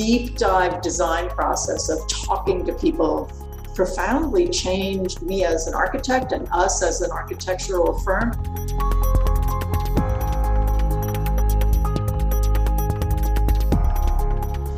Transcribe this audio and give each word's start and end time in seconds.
deep 0.00 0.34
dive 0.38 0.80
design 0.80 1.28
process 1.28 1.90
of 1.90 1.98
talking 2.08 2.64
to 2.64 2.72
people 2.72 3.30
profoundly 3.74 4.48
changed 4.48 5.20
me 5.20 5.44
as 5.44 5.66
an 5.66 5.74
architect 5.74 6.32
and 6.32 6.48
us 6.52 6.82
as 6.82 7.02
an 7.02 7.10
architectural 7.10 7.98
firm. 7.98 8.32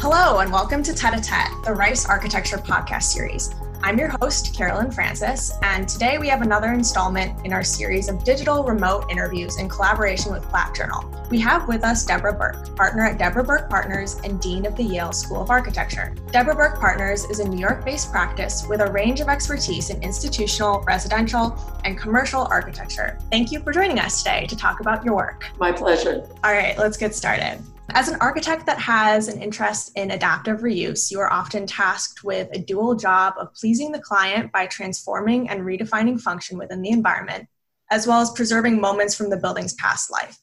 Hello, 0.00 0.41
and 0.41 0.52
welcome 0.52 0.82
to 0.82 0.93
Tete 0.93 1.14
a 1.14 1.20
Tete, 1.20 1.46
the 1.64 1.73
Rice 1.73 2.04
Architecture 2.04 2.59
Podcast 2.59 3.04
Series. 3.04 3.54
I'm 3.84 3.98
your 3.98 4.14
host, 4.20 4.54
Carolyn 4.54 4.92
Francis, 4.92 5.59
and 5.62 5.88
today 5.88 6.16
we 6.16 6.28
have 6.28 6.40
another 6.40 6.73
installment 6.73 7.45
in 7.45 7.52
our 7.52 7.64
series 7.64 8.09
of 8.09 8.23
digital 8.23 8.62
remote 8.62 9.10
interviews 9.10 9.59
in 9.59 9.68
collaboration 9.68 10.30
with 10.30 10.48
Plat 10.48 10.73
Journal. 10.73 11.04
We 11.30 11.40
have 11.40 11.66
with 11.66 11.82
us 11.82 12.04
Deborah 12.04 12.32
Berke, 12.32 12.76
partner 12.76 13.04
at 13.04 13.18
Deborah 13.18 13.42
Berke 13.42 13.68
Partners 13.68 14.20
and 14.23 14.40
Dean 14.40 14.66
of 14.66 14.76
the 14.76 14.84
Yale 14.84 15.10
School 15.10 15.42
of 15.42 15.50
Architecture. 15.50 16.14
Deborah 16.30 16.54
Berke 16.54 16.78
Partners 16.78 17.24
is 17.24 17.40
a 17.40 17.48
New 17.48 17.59
York 17.59 17.84
based 17.84 18.12
practice 18.12 18.64
with 18.68 18.82
a 18.82 18.90
range 18.92 19.20
of 19.20 19.28
expertise 19.28 19.90
in 19.90 20.01
institutional, 20.01 20.82
residential, 20.82 21.59
and 21.84 21.98
commercial 21.98 22.42
architecture. 22.42 23.18
Thank 23.32 23.51
you 23.51 23.59
for 23.64 23.73
joining 23.73 23.98
us 23.98 24.23
today 24.23 24.46
to 24.46 24.56
talk 24.56 24.78
about 24.78 25.04
your 25.04 25.16
work. 25.16 25.51
My 25.59 25.73
pleasure. 25.73 26.24
All 26.45 26.52
right, 26.52 26.78
let's 26.78 26.96
get 26.96 27.16
started. 27.16 27.60
As 27.95 28.09
an 28.09 28.16
architect 28.23 28.64
that 28.66 28.78
has 28.78 29.28
an 29.28 29.42
interest 29.42 29.92
in 29.96 30.12
adaptive 30.12 30.60
reuse, 30.60 31.10
you 31.10 31.20
are 31.20 31.30
often 31.30 31.66
tasked 31.66 32.24
with 32.24 32.48
a 32.52 32.59
dual 32.59 32.95
job 32.95 33.34
of 33.38 33.52
pleasing 33.52 33.92
the 33.92 34.01
client 34.01 34.51
by 34.51 34.65
transforming 34.66 35.51
and 35.51 35.60
redefining 35.60 36.18
function 36.18 36.56
within 36.56 36.80
the 36.80 36.88
environment, 36.88 37.46
as 37.90 38.07
well 38.07 38.23
as 38.23 38.30
preserving 38.30 38.80
moments 38.80 39.15
from 39.15 39.29
the 39.29 39.37
building's 39.37 39.74
past 39.74 40.10
life. 40.10 40.38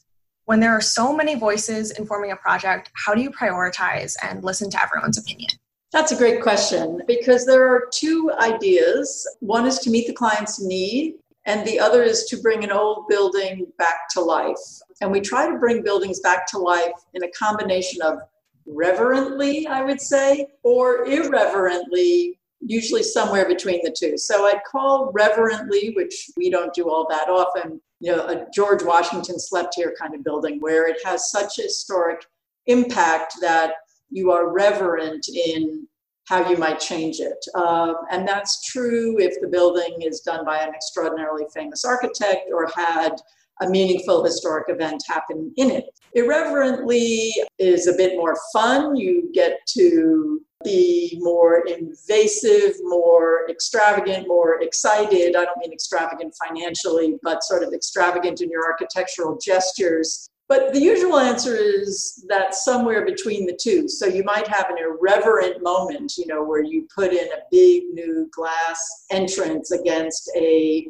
When 0.46 0.60
there 0.60 0.74
are 0.74 0.82
so 0.82 1.12
many 1.12 1.34
voices 1.34 1.90
informing 1.90 2.32
a 2.32 2.36
project, 2.36 2.92
how 2.94 3.16
do 3.16 3.22
you 3.22 3.32
prioritize 3.32 4.14
and 4.22 4.44
listen 4.44 4.70
to 4.70 4.82
everyone's 4.82 5.18
opinion? 5.18 5.50
That's 5.92 6.12
a 6.12 6.18
great 6.18 6.44
question 6.44 7.02
because 7.08 7.48
there 7.48 7.66
are 7.66 7.88
two 7.92 8.32
ideas. 8.40 9.28
One 9.40 9.66
is 9.66 9.80
to 9.80 9.90
meet 9.90 10.06
the 10.06 10.14
client's 10.14 10.62
need, 10.62 11.16
and 11.50 11.66
the 11.66 11.80
other 11.80 12.04
is 12.04 12.26
to 12.26 12.38
bring 12.38 12.64
an 12.64 12.72
old 12.72 13.08
building 13.08 13.66
back 13.80 14.08
to 14.12 14.22
life. 14.22 14.56
And 15.02 15.12
we 15.12 15.20
try 15.20 15.50
to 15.50 15.58
bring 15.58 15.82
buildings 15.82 16.20
back 16.20 16.46
to 16.52 16.60
life 16.60 16.94
in 17.16 17.24
a 17.24 17.32
combination 17.32 18.04
of 18.04 18.20
reverently, 18.68 19.66
I 19.66 19.82
would 19.82 20.00
say, 20.00 20.46
or 20.62 21.08
irreverently, 21.08 22.40
usually 22.62 23.02
somewhere 23.02 23.48
between 23.48 23.80
the 23.84 23.96
two. 24.00 24.16
So 24.16 24.46
I'd 24.46 24.64
call 24.64 25.12
reverently, 25.12 25.92
which 25.96 26.30
we 26.38 26.52
don't 26.52 26.72
do 26.72 26.88
all 26.88 27.08
that 27.10 27.30
often, 27.30 27.82
you 28.00 28.16
know, 28.16 28.28
a 28.28 28.46
George 28.54 28.84
Washington 28.84 29.40
slept 29.40 29.74
here 29.74 29.96
kind 30.00 30.14
of 30.14 30.24
building 30.24 30.60
where 30.60 30.88
it 30.88 30.98
has 31.04 31.32
such 31.32 31.56
historic 31.56 32.28
impact 32.68 33.34
that 33.42 33.74
you 34.12 34.32
are 34.32 34.54
reverent 34.54 35.28
in 35.30 35.88
how 36.30 36.48
you 36.48 36.58
might 36.58 36.80
change 36.80 37.20
it. 37.20 37.44
Um, 37.56 37.96
and 38.12 38.28
that's 38.28 38.64
true 38.72 39.20
if 39.20 39.42
the 39.42 39.48
building 39.48 39.98
is 40.02 40.22
done 40.22 40.46
by 40.46 40.60
an 40.60 40.76
extraordinarily 40.76 41.46
famous 41.52 41.84
architect 41.84 42.52
or 42.54 42.70
had 42.76 43.16
a 43.62 43.70
meaningful 43.70 44.24
historic 44.24 44.70
event 44.70 45.04
happen 45.08 45.52
in 45.58 45.72
it. 45.72 45.86
Irreverently 46.14 47.34
is 47.58 47.88
a 47.88 47.94
bit 47.94 48.16
more 48.16 48.38
fun. 48.54 48.96
You 48.96 49.32
get 49.34 49.60
to 49.74 50.42
be 50.64 51.18
more 51.20 51.66
invasive, 51.68 52.76
more 52.84 53.50
extravagant, 53.50 54.28
more 54.28 54.62
excited. 54.62 55.36
I 55.36 55.46
don't 55.46 55.58
mean 55.58 55.74
extravagant 55.74 56.36
financially, 56.48 57.18
but 57.24 57.44
sort 57.44 57.64
of 57.64 57.74
extravagant 57.74 58.42
in 58.42 58.50
your 58.50 58.66
architectural 58.66 59.38
gestures 59.38 60.30
but 60.50 60.74
the 60.74 60.82
usual 60.82 61.20
answer 61.20 61.56
is 61.56 62.26
that 62.28 62.56
somewhere 62.56 63.06
between 63.06 63.46
the 63.46 63.58
two. 63.62 63.88
So 63.88 64.08
you 64.08 64.24
might 64.24 64.48
have 64.48 64.72
an 64.72 64.78
irreverent 64.80 65.62
moment, 65.62 66.18
you 66.18 66.26
know, 66.26 66.44
where 66.44 66.64
you 66.64 66.88
put 66.94 67.14
in 67.14 67.28
a 67.28 67.44
big 67.52 67.84
new 67.94 68.28
glass 68.32 69.06
entrance 69.12 69.72
against 69.72 70.30
a 70.36 70.88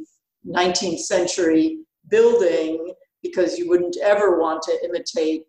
19th 0.47 1.00
century 1.00 1.80
building 2.08 2.94
because 3.22 3.58
you 3.58 3.68
wouldn't 3.68 3.97
ever 4.02 4.40
want 4.40 4.62
to 4.64 4.80
imitate 4.86 5.44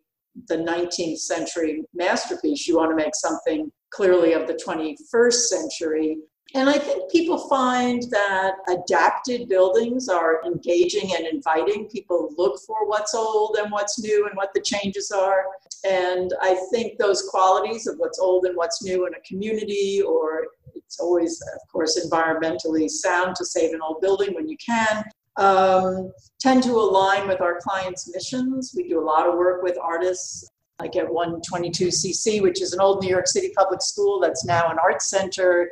the 0.48 0.56
19th 0.56 1.19
century 1.19 1.84
masterpiece. 1.94 2.66
You 2.66 2.78
want 2.78 2.91
to 2.91 2.97
make 2.97 3.15
something 3.15 3.71
clearly 3.91 4.32
of 4.32 4.48
the 4.48 4.54
21st 4.54 5.32
century. 5.34 6.19
And 6.55 6.69
I 6.69 6.78
think 6.78 7.11
people 7.12 7.38
find 7.49 8.03
that 8.11 8.55
adapted 8.69 9.49
buildings 9.49 10.09
are 10.09 10.43
engaging 10.44 11.15
and 11.15 11.27
inviting. 11.27 11.87
People 11.87 12.34
look 12.37 12.61
for 12.66 12.88
what's 12.88 13.15
old 13.15 13.56
and 13.61 13.71
what's 13.71 14.00
new 14.00 14.27
and 14.27 14.37
what 14.37 14.53
the 14.55 14.60
changes 14.60 15.12
are. 15.12 15.44
And 15.89 16.33
I 16.43 16.60
think 16.72 16.99
those 16.99 17.28
qualities 17.31 17.87
of 17.87 17.97
what's 17.99 18.19
old 18.19 18.47
and 18.47 18.56
what's 18.56 18.83
new 18.83 19.06
in 19.06 19.15
a 19.15 19.21
community, 19.21 20.03
or 20.03 20.49
it's 20.75 20.99
always, 20.99 21.41
of 21.55 21.69
course, 21.71 21.99
environmentally 22.05 22.89
sound 22.89 23.37
to 23.37 23.44
save 23.44 23.72
an 23.72 23.81
old 23.81 24.00
building 24.00 24.34
when 24.34 24.49
you 24.49 24.56
can, 24.56 25.05
um, 25.37 26.12
tend 26.41 26.65
to 26.65 26.72
align 26.72 27.28
with 27.28 27.41
our 27.41 27.60
clients' 27.60 28.10
missions. 28.12 28.75
We 28.77 28.89
do 28.89 29.00
a 29.00 29.05
lot 29.05 29.28
of 29.28 29.37
work 29.37 29.62
with 29.62 29.78
artists 29.81 30.50
like 30.81 30.97
at 30.97 31.06
122cc, 31.06 32.41
which 32.43 32.60
is 32.62 32.72
an 32.72 32.81
old 32.81 33.03
New 33.03 33.10
York 33.10 33.28
City 33.28 33.53
public 33.56 33.83
school 33.83 34.19
that's 34.19 34.44
now 34.44 34.69
an 34.69 34.78
art 34.83 35.03
center 35.03 35.71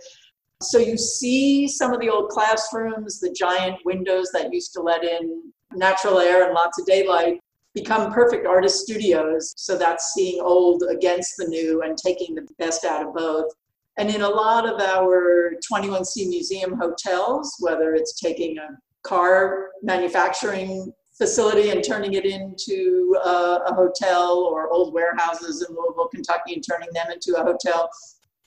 so 0.63 0.79
you 0.79 0.99
see 0.99 1.69
some 1.69 1.93
of 1.93 2.01
the 2.01 2.09
old 2.09 2.31
classrooms, 2.31 3.21
the 3.21 3.31
giant 3.31 3.79
windows 3.85 4.31
that 4.33 4.53
used 4.53 4.73
to 4.73 4.83
let 4.83 5.05
in 5.05 5.53
natural 5.75 6.19
air 6.19 6.45
and 6.45 6.55
lots 6.55 6.81
of 6.81 6.87
daylight 6.87 7.41
become 7.75 8.13
perfect 8.13 8.47
artist 8.47 8.81
studios. 8.81 9.55
So 9.57 9.79
that's 9.79 10.13
seeing 10.15 10.41
old 10.41 10.83
against 10.91 11.37
the 11.37 11.47
new 11.47 11.83
and 11.83 11.97
taking 11.97 12.35
the 12.35 12.47
best 12.59 12.85
out 12.85 13.07
of 13.07 13.15
both. 13.15 13.53
And 13.99 14.11
in 14.11 14.23
a 14.23 14.29
lot 14.29 14.69
of 14.69 14.81
our 14.81 15.55
21C 15.71 16.29
museum 16.29 16.77
hotels, 16.77 17.55
whether 17.61 17.95
it's 17.95 18.19
taking 18.19 18.59
a 18.59 18.69
car 19.03 19.71
manufacturing 19.83 20.93
facility 21.17 21.71
and 21.71 21.85
turning 21.85 22.15
it 22.15 22.25
into 22.25 23.17
a, 23.25 23.61
a 23.67 23.75
hotel 23.75 24.39
or 24.39 24.71
old 24.71 24.95
warehouses 24.95 25.67
in 25.69 25.75
Louisville, 25.75 26.09
Kentucky 26.09 26.55
and 26.55 26.65
turning 26.69 26.89
them 26.95 27.11
into 27.13 27.35
a 27.37 27.43
hotel, 27.43 27.91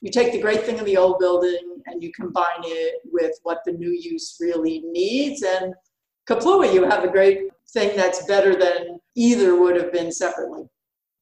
you 0.02 0.10
take 0.10 0.32
the 0.32 0.42
great 0.42 0.64
thing 0.64 0.80
of 0.80 0.86
the 0.86 0.98
old 0.98 1.20
building 1.20 1.78
and 1.86 2.04
you 2.04 2.12
combine 2.12 2.64
it 2.64 3.02
with 3.12 3.32
what 3.44 3.60
the 3.66 3.72
new 3.72 3.92
use 3.92 4.38
really 4.40 4.82
needs 4.86 5.44
and 5.44 5.74
kaplooey 6.28 6.74
you 6.74 6.84
have 6.84 7.04
a 7.04 7.08
great 7.08 7.50
thing 7.72 7.96
that's 7.96 8.26
better 8.26 8.56
than 8.56 9.00
either 9.16 9.60
would 9.60 9.76
have 9.76 9.92
been 9.94 10.12
separately. 10.12 10.64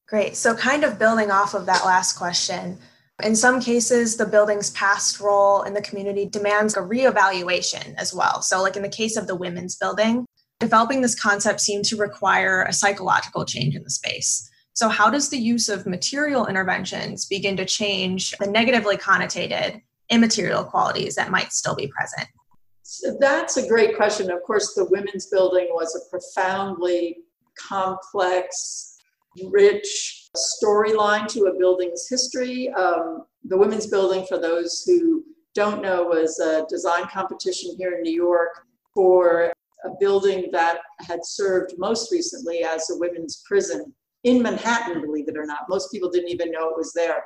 Great. 0.08 0.34
So 0.34 0.54
kind 0.56 0.82
of 0.82 0.98
building 0.98 1.30
off 1.30 1.54
of 1.54 1.66
that 1.66 1.84
last 1.84 2.16
question 2.16 2.78
in 3.22 3.36
some 3.36 3.60
cases 3.60 4.16
the 4.16 4.26
building's 4.26 4.70
past 4.70 5.20
role 5.20 5.62
in 5.62 5.74
the 5.74 5.82
community 5.82 6.26
demands 6.26 6.76
a 6.76 6.80
reevaluation 6.80 7.94
as 7.96 8.14
well. 8.14 8.42
So 8.42 8.62
like 8.62 8.76
in 8.76 8.82
the 8.82 8.88
case 8.88 9.16
of 9.16 9.26
the 9.26 9.36
women's 9.36 9.76
building 9.76 10.26
developing 10.58 11.00
this 11.00 11.18
concept 11.18 11.60
seemed 11.60 11.84
to 11.86 11.96
require 11.96 12.62
a 12.62 12.72
psychological 12.72 13.44
change 13.44 13.74
in 13.74 13.82
the 13.82 13.90
space 13.90 14.49
so, 14.72 14.88
how 14.88 15.10
does 15.10 15.28
the 15.28 15.38
use 15.38 15.68
of 15.68 15.86
material 15.86 16.46
interventions 16.46 17.26
begin 17.26 17.56
to 17.56 17.64
change 17.64 18.32
the 18.38 18.46
negatively 18.46 18.96
connotated 18.96 19.82
immaterial 20.10 20.64
qualities 20.64 21.14
that 21.16 21.30
might 21.30 21.52
still 21.52 21.74
be 21.74 21.88
present? 21.88 22.28
So 22.82 23.16
that's 23.20 23.56
a 23.56 23.68
great 23.68 23.96
question. 23.96 24.30
Of 24.30 24.42
course, 24.42 24.74
the 24.74 24.84
women's 24.86 25.26
building 25.26 25.68
was 25.70 25.94
a 25.94 26.10
profoundly 26.10 27.18
complex, 27.56 28.96
rich 29.48 30.28
storyline 30.36 31.28
to 31.28 31.44
a 31.44 31.58
building's 31.58 32.08
history. 32.08 32.68
Um, 32.70 33.24
the 33.44 33.56
women's 33.56 33.86
building, 33.86 34.26
for 34.28 34.38
those 34.38 34.82
who 34.86 35.24
don't 35.54 35.82
know, 35.82 36.02
was 36.04 36.38
a 36.40 36.66
design 36.68 37.04
competition 37.12 37.74
here 37.78 37.92
in 37.92 38.02
New 38.02 38.12
York 38.12 38.66
for 38.92 39.52
a 39.84 39.90
building 40.00 40.48
that 40.52 40.78
had 40.98 41.20
served 41.24 41.74
most 41.78 42.10
recently 42.10 42.64
as 42.64 42.90
a 42.90 42.98
women's 42.98 43.42
prison 43.46 43.94
in 44.24 44.42
Manhattan, 44.42 45.00
believe 45.00 45.28
it 45.28 45.36
or 45.36 45.46
not. 45.46 45.68
Most 45.68 45.90
people 45.90 46.10
didn't 46.10 46.30
even 46.30 46.50
know 46.50 46.68
it 46.70 46.76
was 46.76 46.92
there. 46.92 47.22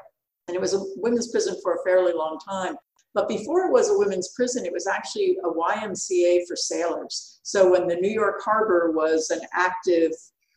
And 0.48 0.54
it 0.54 0.60
was 0.60 0.74
a 0.74 0.84
women's 0.96 1.30
prison 1.30 1.56
for 1.62 1.74
a 1.74 1.82
fairly 1.84 2.12
long 2.12 2.38
time. 2.38 2.76
But 3.14 3.28
before 3.28 3.66
it 3.66 3.72
was 3.72 3.90
a 3.90 3.98
women's 3.98 4.32
prison, 4.34 4.66
it 4.66 4.72
was 4.72 4.86
actually 4.86 5.38
a 5.44 5.48
YMCA 5.48 6.46
for 6.46 6.56
sailors. 6.56 7.38
So 7.42 7.70
when 7.70 7.86
the 7.86 7.96
New 7.96 8.10
York 8.10 8.42
Harbor 8.44 8.90
was 8.90 9.30
an 9.30 9.40
active 9.52 10.10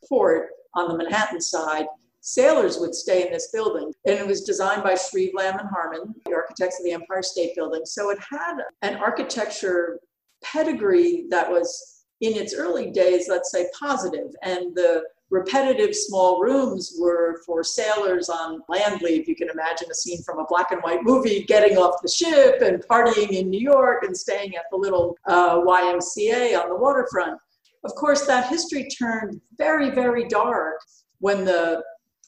port 0.09 0.49
on 0.73 0.87
the 0.89 0.97
Manhattan 0.97 1.39
side, 1.39 1.85
sailors 2.21 2.79
would 2.79 2.95
stay 2.95 3.25
in 3.25 3.31
this 3.31 3.51
building. 3.53 3.93
And 4.05 4.17
it 4.17 4.25
was 4.27 4.43
designed 4.43 4.83
by 4.83 4.95
Shreve 4.95 5.33
Lamb 5.35 5.59
and 5.59 5.69
Harmon, 5.69 6.15
the 6.25 6.33
architects 6.33 6.79
of 6.79 6.85
the 6.85 6.91
Empire 6.91 7.21
State 7.21 7.55
Building. 7.55 7.85
So 7.85 8.09
it 8.09 8.19
had 8.29 8.57
an 8.81 8.97
architecture 8.97 9.99
pedigree 10.43 11.25
that 11.29 11.49
was 11.49 12.05
in 12.21 12.33
its 12.33 12.55
early 12.55 12.91
days, 12.91 13.27
let's 13.29 13.51
say, 13.51 13.67
positive. 13.79 14.33
And 14.41 14.75
the 14.75 15.03
repetitive 15.29 15.93
small 15.93 16.41
rooms 16.41 16.95
were 16.99 17.41
for 17.45 17.63
sailors 17.63 18.29
on 18.29 18.61
land 18.69 19.01
leave. 19.01 19.27
You 19.27 19.35
can 19.35 19.49
imagine 19.49 19.89
a 19.91 19.95
scene 19.95 20.21
from 20.23 20.39
a 20.39 20.45
black 20.45 20.71
and 20.71 20.81
white 20.81 21.03
movie 21.03 21.43
getting 21.43 21.77
off 21.77 22.01
the 22.01 22.09
ship 22.09 22.61
and 22.61 22.85
partying 22.87 23.31
in 23.31 23.49
New 23.49 23.59
York 23.59 24.03
and 24.03 24.15
staying 24.15 24.55
at 24.55 24.63
the 24.71 24.77
little 24.77 25.17
uh, 25.27 25.59
YMCA 25.59 26.59
on 26.61 26.69
the 26.69 26.75
waterfront. 26.75 27.39
Of 27.83 27.95
course, 27.95 28.25
that 28.25 28.49
history 28.49 28.87
turned 28.87 29.39
very, 29.57 29.91
very 29.91 30.27
dark 30.27 30.79
when 31.19 31.45
the 31.45 31.83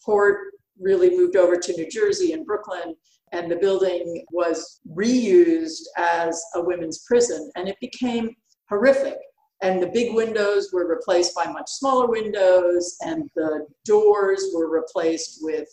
port 0.06 0.38
really 0.80 1.10
moved 1.10 1.36
over 1.36 1.58
to 1.58 1.74
New 1.74 1.90
Jersey 1.90 2.34
and 2.34 2.46
Brooklyn, 2.46 2.96
and 3.32 3.52
the 3.52 3.58
building 3.58 4.26
was 4.32 4.80
reused 4.94 5.84
as 5.98 6.42
a 6.56 6.62
women's 6.62 7.00
prison, 7.00 7.52
and 7.56 7.68
it 7.68 7.78
became 7.80 8.36
horrific. 8.70 9.18
And 9.62 9.82
the 9.82 9.88
big 9.88 10.14
windows 10.14 10.72
were 10.72 10.88
replaced 10.88 11.36
by 11.36 11.46
much 11.52 11.70
smaller 11.70 12.08
windows, 12.08 12.96
and 13.02 13.30
the 13.36 13.68
doors 13.86 14.52
were 14.54 14.70
replaced 14.70 15.40
with 15.42 15.68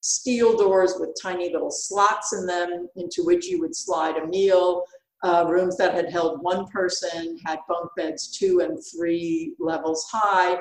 steel 0.00 0.56
doors 0.56 0.94
with 0.98 1.16
tiny 1.20 1.52
little 1.52 1.70
slots 1.70 2.32
in 2.32 2.46
them 2.46 2.88
into 2.96 3.24
which 3.24 3.46
you 3.46 3.60
would 3.60 3.74
slide 3.74 4.16
a 4.16 4.26
meal. 4.26 4.84
Uh, 5.24 5.46
rooms 5.48 5.76
that 5.76 5.94
had 5.94 6.10
held 6.10 6.42
one 6.42 6.66
person 6.66 7.38
had 7.46 7.60
bunk 7.68 7.88
beds 7.96 8.36
two 8.36 8.60
and 8.60 8.78
three 8.84 9.54
levels 9.60 10.04
high. 10.10 10.60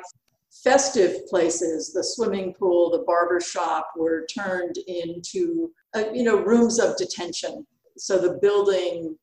Festive 0.64 1.26
places, 1.28 1.94
the 1.94 2.04
swimming 2.04 2.54
pool, 2.54 2.92
the 2.92 3.04
barber 3.08 3.40
shop, 3.40 3.92
were 3.96 4.28
turned 4.28 4.78
into 4.88 5.72
uh, 5.96 6.04
you 6.14 6.24
know 6.24 6.38
rooms 6.38 6.80
of 6.80 6.96
detention. 6.98 7.66
So 7.98 8.18
the 8.20 8.38
building 8.42 9.18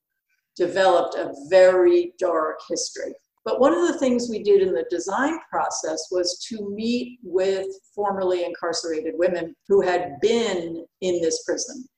developed 0.56 1.14
a 1.14 1.32
very 1.48 2.14
dark 2.18 2.60
history. 2.68 3.14
But 3.48 3.60
one 3.60 3.72
of 3.72 3.88
the 3.88 3.98
things 3.98 4.28
we 4.28 4.42
did 4.42 4.60
in 4.60 4.74
the 4.74 4.84
design 4.90 5.38
process 5.50 6.08
was 6.10 6.38
to 6.50 6.68
meet 6.68 7.18
with 7.22 7.66
formerly 7.94 8.44
incarcerated 8.44 9.14
women 9.16 9.56
who 9.68 9.80
had 9.80 10.20
been 10.20 10.84
in 11.00 11.22
this 11.22 11.44
prison, 11.44 11.88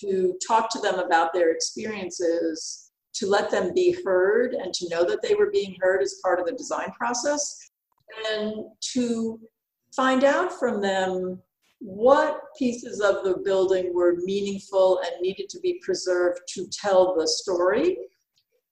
to 0.00 0.34
talk 0.46 0.68
to 0.72 0.80
them 0.80 0.98
about 0.98 1.32
their 1.32 1.50
experiences, 1.50 2.90
to 3.14 3.26
let 3.26 3.50
them 3.50 3.72
be 3.72 3.96
heard 4.04 4.52
and 4.52 4.74
to 4.74 4.88
know 4.90 5.02
that 5.02 5.22
they 5.22 5.34
were 5.34 5.50
being 5.50 5.76
heard 5.80 6.02
as 6.02 6.20
part 6.22 6.40
of 6.40 6.44
the 6.44 6.52
design 6.52 6.90
process, 6.90 7.58
and 8.30 8.66
to 8.92 9.40
find 9.96 10.24
out 10.24 10.58
from 10.58 10.82
them 10.82 11.40
what 11.78 12.38
pieces 12.58 13.00
of 13.00 13.24
the 13.24 13.38
building 13.46 13.94
were 13.94 14.16
meaningful 14.24 14.98
and 14.98 15.22
needed 15.22 15.48
to 15.48 15.60
be 15.60 15.80
preserved 15.82 16.40
to 16.48 16.66
tell 16.66 17.16
the 17.16 17.26
story 17.26 17.96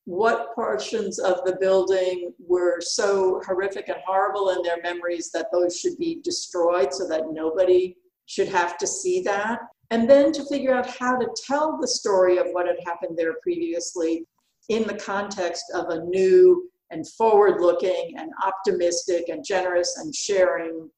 what 0.07 0.55
portions 0.55 1.19
of 1.19 1.45
the 1.45 1.57
building 1.61 2.33
were 2.39 2.81
so 2.81 3.43
horrific 3.45 3.89
and 3.89 3.99
horrible 4.07 4.51
in 4.51 4.63
their 4.63 4.81
memories 4.81 5.31
that 5.33 5.49
those 5.53 5.79
should 5.79 5.99
be 5.99 6.21
destroyed 6.23 6.95
so 6.95 7.09
that 7.09 7.33
nobody 7.33 7.97
should 8.27 8.49
have 8.49 8.79
to 8.79 8.87
see 8.87 9.21
that. 9.21 9.59
And 9.91 10.09
then 10.09 10.33
to 10.33 10.45
figure 10.47 10.73
out 10.73 10.87
how 10.87 11.17
to 11.17 11.29
tell 11.45 11.79
the 11.81 11.89
story 11.89 12.39
of 12.39 12.47
what 12.53 12.69
had 12.69 12.77
happened 12.87 13.19
there 13.19 13.35
previously 13.43 14.25
in 14.69 14.85
the 14.85 14.95
context 14.95 15.65
of 15.75 15.89
a 15.89 16.05
new 16.05 16.71
and 16.91 17.09
forward 17.11 17.61
looking 17.61 18.15
and 18.17 18.31
optimistic 18.45 19.29
and 19.29 19.45
generous 19.45 19.97
and 19.99 20.15
sharing 20.15 20.89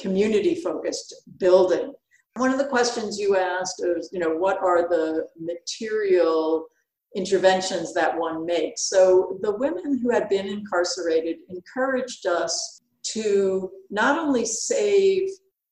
community 0.00 0.54
focused 0.54 1.14
building. 1.38 1.92
One 2.36 2.50
of 2.50 2.58
the 2.58 2.68
questions 2.68 3.18
you 3.18 3.36
asked 3.36 3.82
is, 3.84 4.08
you 4.10 4.20
know, 4.20 4.34
what 4.34 4.58
are 4.62 4.88
the 4.88 5.26
material 5.38 6.66
interventions 7.16 7.94
that 7.94 8.16
one 8.18 8.44
makes. 8.44 8.88
So 8.88 9.38
the 9.42 9.56
women 9.56 9.98
who 9.98 10.10
had 10.10 10.28
been 10.28 10.46
incarcerated 10.46 11.36
encouraged 11.48 12.26
us 12.26 12.80
to 13.12 13.70
not 13.90 14.18
only 14.18 14.44
save 14.44 15.28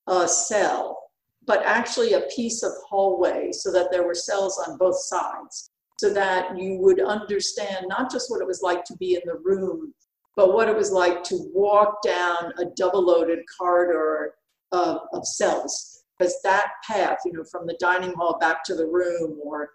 a 0.07 0.27
cell, 0.27 0.99
but 1.47 1.63
actually 1.65 2.15
a 2.15 2.29
piece 2.35 2.63
of 2.63 2.73
hallway 2.89 3.51
so 3.53 3.71
that 3.73 3.91
there 3.91 4.07
were 4.07 4.15
cells 4.15 4.63
on 4.67 4.79
both 4.79 4.99
sides, 4.99 5.71
so 6.01 6.13
that 6.13 6.59
you 6.59 6.79
would 6.79 7.01
understand 7.01 7.87
not 7.89 8.11
just 8.11 8.31
what 8.31 8.41
it 8.41 8.47
was 8.47 8.63
like 8.63 8.85
to 8.85 8.97
be 8.97 9.15
in 9.15 9.23
the 9.25 9.39
room, 9.45 9.93
but 10.35 10.53
what 10.53 10.69
it 10.69 10.77
was 10.77 10.91
like 10.91 11.23
to 11.25 11.51
walk 11.55 12.03
down 12.03 12.53
a 12.59 12.65
double 12.77 13.05
loaded 13.05 13.39
corridor 13.59 14.35
of, 14.73 15.01
of 15.13 15.27
cells. 15.27 16.05
Because 16.19 16.41
that 16.43 16.69
path, 16.87 17.19
you 17.25 17.33
know, 17.33 17.45
from 17.45 17.67
the 17.67 17.77
dining 17.79 18.13
hall 18.15 18.39
back 18.39 18.65
to 18.65 18.75
the 18.75 18.87
room 18.87 19.39
or 19.45 19.71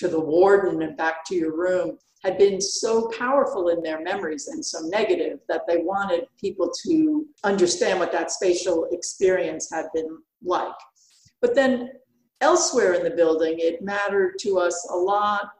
to 0.00 0.08
the 0.08 0.18
warden 0.18 0.80
and 0.80 0.96
back 0.96 1.26
to 1.26 1.34
your 1.34 1.54
room 1.54 1.98
had 2.24 2.38
been 2.38 2.58
so 2.58 3.08
powerful 3.10 3.68
in 3.68 3.82
their 3.82 4.00
memories 4.00 4.48
and 4.48 4.64
so 4.64 4.80
negative 4.86 5.40
that 5.48 5.66
they 5.68 5.78
wanted 5.78 6.26
people 6.40 6.70
to 6.86 7.26
understand 7.44 7.98
what 7.98 8.10
that 8.10 8.30
spatial 8.30 8.88
experience 8.92 9.70
had 9.70 9.86
been 9.94 10.18
like. 10.42 10.72
But 11.42 11.54
then 11.54 11.90
elsewhere 12.40 12.94
in 12.94 13.04
the 13.04 13.10
building, 13.10 13.56
it 13.58 13.82
mattered 13.82 14.38
to 14.40 14.58
us 14.58 14.88
a 14.90 14.96
lot 14.96 15.50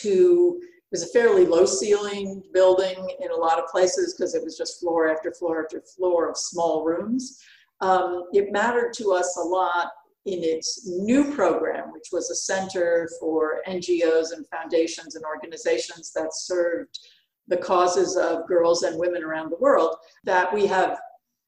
to 0.00 0.58
it 0.62 0.90
was 0.90 1.02
a 1.02 1.12
fairly 1.12 1.44
low 1.44 1.66
ceiling 1.66 2.42
building 2.54 2.96
in 3.20 3.30
a 3.30 3.36
lot 3.36 3.58
of 3.58 3.66
places 3.66 4.14
because 4.14 4.34
it 4.34 4.42
was 4.42 4.56
just 4.56 4.80
floor 4.80 5.08
after 5.08 5.32
floor 5.32 5.64
after 5.64 5.80
floor 5.80 6.30
of 6.30 6.36
small 6.38 6.84
rooms. 6.84 7.42
Um, 7.80 8.24
it 8.32 8.52
mattered 8.52 8.94
to 8.94 9.12
us 9.12 9.36
a 9.36 9.42
lot 9.42 9.88
in 10.26 10.42
its 10.42 10.86
new 10.86 11.34
program, 11.34 11.92
which 11.92 12.08
was 12.12 12.30
a 12.30 12.34
center 12.34 13.08
for 13.20 13.62
NGOs 13.68 14.32
and 14.32 14.46
foundations 14.48 15.16
and 15.16 15.24
organizations 15.24 16.12
that 16.14 16.34
served 16.34 16.98
the 17.46 17.56
causes 17.58 18.16
of 18.16 18.46
girls 18.48 18.84
and 18.84 18.98
women 18.98 19.22
around 19.22 19.50
the 19.50 19.58
world, 19.58 19.96
that 20.24 20.52
we 20.52 20.66
have 20.66 20.98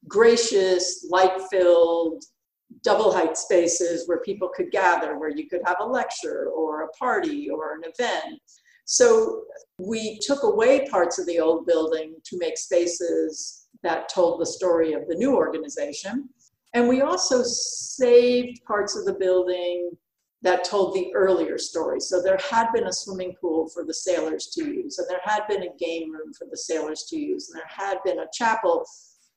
gracious, 0.09 1.07
light 1.11 1.41
filled, 1.51 2.23
double 2.83 3.13
height 3.13 3.37
spaces 3.37 4.07
where 4.07 4.21
people 4.21 4.51
could 4.55 4.71
gather, 4.71 5.19
where 5.19 5.31
you 5.31 5.49
could 5.49 5.63
have 5.65 5.79
a 5.81 5.87
lecture 5.87 6.51
or 6.55 6.83
a 6.83 6.89
party 6.89 7.49
or 7.49 7.75
an 7.75 7.83
event. 7.85 8.41
So 8.85 9.45
we 9.79 10.19
took 10.21 10.43
away 10.43 10.87
parts 10.89 11.19
of 11.19 11.27
the 11.27 11.41
old 11.41 11.67
building 11.67 12.17
to 12.25 12.39
make 12.39 12.59
spaces 12.59 13.69
that 13.83 14.09
told 14.09 14.41
the 14.41 14.47
story 14.47 14.93
of 14.93 15.07
the 15.09 15.15
new 15.15 15.35
organization. 15.35 16.29
And 16.77 16.87
we 16.87 17.01
also 17.01 17.43
saved 17.43 18.63
parts 18.67 18.99
of 18.99 19.07
the 19.07 19.15
building 19.15 19.93
that 20.43 20.63
told 20.63 20.93
the 20.93 21.11
earlier 21.15 21.57
story. 21.57 22.01
So 22.01 22.21
there 22.21 22.39
had 22.51 22.71
been 22.75 22.89
a 22.89 22.93
swimming 22.93 23.35
pool 23.41 23.71
for 23.71 23.83
the 23.83 23.95
sailors 23.95 24.49
to 24.49 24.63
use, 24.63 24.99
and 24.99 25.09
there 25.09 25.23
had 25.25 25.49
been 25.49 25.63
a 25.63 25.77
game 25.79 26.13
room 26.13 26.35
for 26.39 26.47
the 26.51 26.57
sailors 26.59 27.05
to 27.05 27.17
use, 27.17 27.49
and 27.49 27.59
there 27.59 27.67
had 27.67 27.97
been 28.05 28.19
a 28.19 28.27
chapel, 28.31 28.85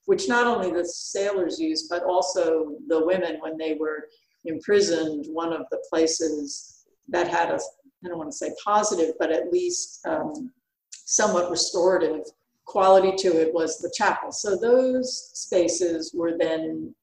which 0.03 0.27
not 0.27 0.47
only 0.47 0.69
the 0.69 0.85
sailors 0.85 1.61
used, 1.61 1.87
but 1.89 2.03
also 2.03 2.75
the 2.89 3.05
women 3.05 3.37
when 3.39 3.57
they 3.57 3.75
were 3.75 4.09
imprisoned. 4.43 5.25
One 5.29 5.53
of 5.53 5.65
the 5.71 5.81
places 5.89 6.83
that 7.07 7.29
had 7.29 7.51
a, 7.51 7.59
I 8.03 8.09
don't 8.09 8.17
want 8.17 8.31
to 8.31 8.37
say 8.37 8.51
positive, 8.61 9.15
but 9.17 9.31
at 9.31 9.49
least 9.49 10.05
um, 10.05 10.51
somewhat 10.91 11.49
restorative 11.49 12.25
quality 12.65 13.15
to 13.19 13.41
it 13.41 13.53
was 13.53 13.77
the 13.77 13.93
chapel. 13.95 14.33
So 14.33 14.57
those 14.57 15.31
spaces 15.35 16.13
were 16.13 16.37
then 16.37 16.93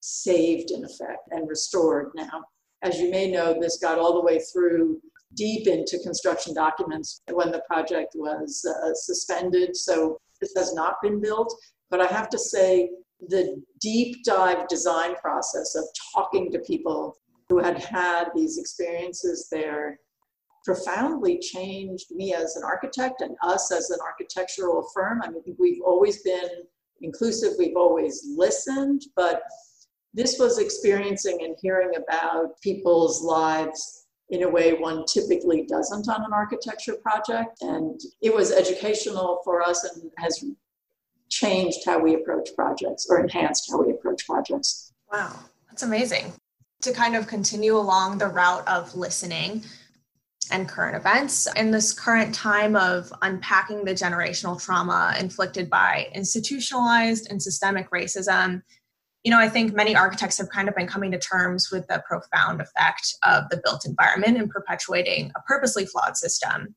saved 0.00 0.70
in 0.70 0.84
effect 0.84 1.28
and 1.30 1.48
restored 1.48 2.10
now. 2.14 2.44
As 2.82 2.98
you 2.98 3.10
may 3.10 3.30
know, 3.30 3.58
this 3.60 3.78
got 3.78 3.98
all 3.98 4.14
the 4.14 4.24
way 4.24 4.38
through 4.52 5.00
deep 5.34 5.66
into 5.66 5.98
construction 5.98 6.54
documents 6.54 7.20
when 7.32 7.50
the 7.50 7.62
project 7.66 8.12
was 8.14 8.64
uh, 8.64 8.94
suspended. 8.94 9.76
So 9.76 10.18
this 10.40 10.52
has 10.56 10.74
not 10.74 10.94
been 11.02 11.20
built. 11.20 11.54
But 11.90 12.00
I 12.00 12.06
have 12.06 12.28
to 12.30 12.38
say, 12.38 12.90
the 13.28 13.60
deep 13.80 14.22
dive 14.24 14.68
design 14.68 15.16
process 15.16 15.74
of 15.74 15.84
talking 16.14 16.52
to 16.52 16.60
people 16.60 17.16
who 17.48 17.58
had 17.58 17.82
had 17.82 18.28
these 18.34 18.58
experiences 18.58 19.48
there 19.50 19.98
profoundly 20.64 21.38
changed 21.38 22.12
me 22.12 22.34
as 22.34 22.56
an 22.56 22.62
architect 22.62 23.22
and 23.22 23.36
us 23.42 23.72
as 23.72 23.90
an 23.90 23.98
architectural 24.04 24.88
firm. 24.94 25.22
I 25.22 25.30
mean, 25.30 25.56
we've 25.58 25.82
always 25.82 26.22
been 26.22 26.48
inclusive, 27.00 27.54
we've 27.58 27.76
always 27.76 28.24
listened, 28.36 29.02
but 29.16 29.42
this 30.18 30.36
was 30.36 30.58
experiencing 30.58 31.38
and 31.42 31.54
hearing 31.62 31.92
about 31.96 32.60
people's 32.60 33.22
lives 33.22 34.06
in 34.30 34.42
a 34.42 34.48
way 34.48 34.72
one 34.72 35.04
typically 35.06 35.64
doesn't 35.64 36.08
on 36.08 36.24
an 36.24 36.32
architecture 36.32 36.96
project. 37.00 37.62
And 37.62 37.98
it 38.20 38.34
was 38.34 38.50
educational 38.50 39.40
for 39.44 39.62
us 39.62 39.84
and 39.84 40.10
has 40.18 40.44
changed 41.30 41.78
how 41.86 42.00
we 42.00 42.16
approach 42.16 42.48
projects 42.56 43.06
or 43.08 43.20
enhanced 43.20 43.70
how 43.70 43.80
we 43.80 43.92
approach 43.92 44.26
projects. 44.26 44.92
Wow, 45.12 45.38
that's 45.70 45.84
amazing. 45.84 46.32
To 46.82 46.92
kind 46.92 47.14
of 47.14 47.28
continue 47.28 47.76
along 47.76 48.18
the 48.18 48.26
route 48.26 48.66
of 48.66 48.94
listening 48.96 49.62
and 50.50 50.68
current 50.68 50.96
events 50.96 51.46
in 51.54 51.70
this 51.70 51.92
current 51.92 52.34
time 52.34 52.74
of 52.74 53.12
unpacking 53.22 53.84
the 53.84 53.92
generational 53.92 54.60
trauma 54.60 55.14
inflicted 55.20 55.70
by 55.70 56.08
institutionalized 56.12 57.30
and 57.30 57.40
systemic 57.40 57.90
racism 57.90 58.62
you 59.24 59.30
know, 59.30 59.38
I 59.38 59.48
think 59.48 59.74
many 59.74 59.96
architects 59.96 60.38
have 60.38 60.48
kind 60.48 60.68
of 60.68 60.76
been 60.76 60.86
coming 60.86 61.10
to 61.12 61.18
terms 61.18 61.70
with 61.70 61.86
the 61.88 62.02
profound 62.06 62.60
effect 62.60 63.16
of 63.24 63.48
the 63.50 63.60
built 63.64 63.84
environment 63.84 64.36
in 64.36 64.48
perpetuating 64.48 65.32
a 65.36 65.40
purposely 65.42 65.86
flawed 65.86 66.16
system. 66.16 66.74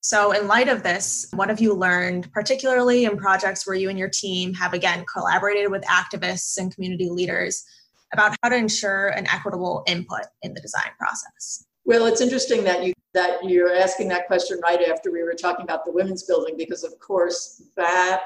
So, 0.00 0.32
in 0.32 0.48
light 0.48 0.68
of 0.68 0.82
this, 0.82 1.26
what 1.32 1.48
have 1.48 1.60
you 1.60 1.72
learned, 1.72 2.30
particularly 2.32 3.06
in 3.06 3.16
projects 3.16 3.66
where 3.66 3.76
you 3.76 3.88
and 3.88 3.98
your 3.98 4.10
team 4.10 4.52
have 4.54 4.74
again 4.74 5.04
collaborated 5.10 5.70
with 5.70 5.82
activists 5.84 6.58
and 6.58 6.74
community 6.74 7.08
leaders 7.08 7.64
about 8.12 8.36
how 8.42 8.50
to 8.50 8.56
ensure 8.56 9.08
an 9.08 9.26
equitable 9.28 9.82
input 9.86 10.26
in 10.42 10.52
the 10.52 10.60
design 10.60 10.90
process? 10.98 11.64
Well, 11.84 12.06
it's 12.06 12.20
interesting 12.20 12.64
that 12.64 12.84
you 12.84 12.92
that 13.14 13.44
you're 13.44 13.74
asking 13.74 14.08
that 14.08 14.26
question 14.26 14.58
right 14.62 14.82
after 14.82 15.12
we 15.12 15.22
were 15.22 15.34
talking 15.34 15.62
about 15.62 15.84
the 15.84 15.92
women's 15.92 16.24
building 16.24 16.56
because 16.58 16.82
of 16.82 16.98
course 16.98 17.62
that 17.76 18.22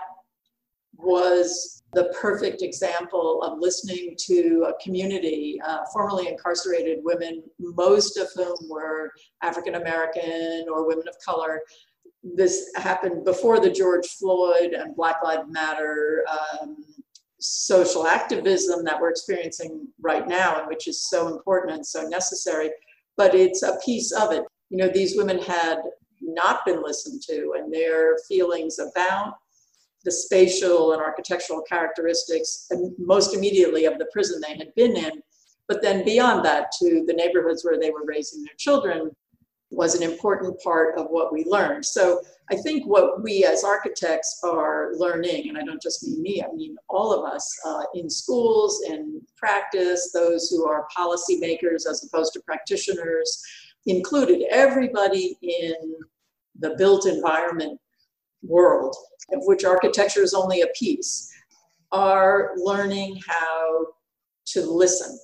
was 0.96 1.77
the 1.94 2.14
perfect 2.20 2.62
example 2.62 3.42
of 3.42 3.58
listening 3.58 4.14
to 4.18 4.66
a 4.68 4.82
community, 4.82 5.60
uh, 5.66 5.84
formerly 5.92 6.28
incarcerated 6.28 6.98
women, 7.02 7.42
most 7.58 8.18
of 8.18 8.28
whom 8.34 8.56
were 8.68 9.12
African 9.42 9.76
American 9.76 10.66
or 10.70 10.86
women 10.86 11.08
of 11.08 11.14
color. 11.24 11.62
This 12.22 12.70
happened 12.76 13.24
before 13.24 13.58
the 13.58 13.70
George 13.70 14.06
Floyd 14.06 14.72
and 14.72 14.94
Black 14.94 15.22
Lives 15.22 15.48
Matter 15.48 16.24
um, 16.30 16.84
social 17.40 18.06
activism 18.06 18.84
that 18.84 19.00
we're 19.00 19.10
experiencing 19.10 19.86
right 20.00 20.26
now, 20.28 20.58
and 20.58 20.68
which 20.68 20.88
is 20.88 21.08
so 21.08 21.28
important 21.28 21.74
and 21.74 21.86
so 21.86 22.02
necessary. 22.02 22.70
But 23.16 23.34
it's 23.34 23.62
a 23.62 23.78
piece 23.84 24.12
of 24.12 24.32
it. 24.32 24.44
You 24.70 24.78
know, 24.78 24.88
these 24.88 25.16
women 25.16 25.38
had 25.38 25.78
not 26.20 26.66
been 26.66 26.82
listened 26.82 27.22
to, 27.28 27.54
and 27.56 27.72
their 27.72 28.18
feelings 28.28 28.78
about 28.78 29.34
the 30.04 30.12
spatial 30.12 30.92
and 30.92 31.02
architectural 31.02 31.62
characteristics, 31.62 32.66
and 32.70 32.92
most 32.98 33.34
immediately 33.34 33.84
of 33.84 33.98
the 33.98 34.08
prison 34.12 34.40
they 34.40 34.56
had 34.56 34.74
been 34.74 34.96
in, 34.96 35.22
but 35.66 35.82
then 35.82 36.04
beyond 36.04 36.44
that 36.44 36.72
to 36.80 37.04
the 37.06 37.12
neighborhoods 37.12 37.64
where 37.64 37.78
they 37.78 37.90
were 37.90 38.04
raising 38.06 38.42
their 38.42 38.54
children 38.56 39.10
was 39.70 39.94
an 39.94 40.02
important 40.02 40.58
part 40.62 40.96
of 40.98 41.06
what 41.10 41.32
we 41.32 41.44
learned. 41.44 41.84
So 41.84 42.22
I 42.50 42.56
think 42.56 42.86
what 42.86 43.22
we 43.22 43.44
as 43.44 43.64
architects 43.64 44.40
are 44.42 44.92
learning, 44.94 45.48
and 45.48 45.58
I 45.58 45.62
don't 45.62 45.82
just 45.82 46.02
mean 46.06 46.22
me, 46.22 46.42
I 46.42 46.50
mean 46.54 46.76
all 46.88 47.12
of 47.12 47.30
us 47.30 47.54
uh, 47.66 47.82
in 47.94 48.08
schools, 48.08 48.80
in 48.88 49.20
practice, 49.36 50.10
those 50.12 50.48
who 50.48 50.66
are 50.66 50.88
policymakers 50.96 51.86
as 51.88 52.08
opposed 52.10 52.32
to 52.32 52.40
practitioners, 52.40 53.42
included 53.86 54.42
everybody 54.50 55.36
in 55.42 55.74
the 56.58 56.74
built 56.78 57.06
environment 57.06 57.78
world, 58.42 58.94
of 59.32 59.40
which 59.44 59.64
architecture 59.64 60.22
is 60.22 60.34
only 60.34 60.62
a 60.62 60.68
piece, 60.78 61.32
are 61.92 62.52
learning 62.56 63.18
how 63.26 63.86
to 64.46 64.62
listen 64.62 65.18